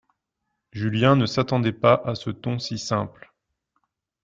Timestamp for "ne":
1.15-1.27